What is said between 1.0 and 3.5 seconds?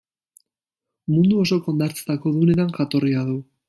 Mundu osoko hondartzetako dunetan jatorria du.